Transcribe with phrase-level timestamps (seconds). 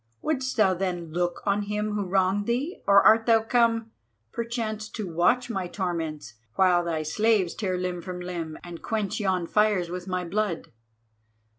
[0.23, 3.91] Wouldst thou then look on him who wronged thee, or art thou come,
[4.31, 9.45] perchance, to watch my torments, while thy slaves tear limb from limb, and quench yon
[9.45, 10.71] fires with my blood?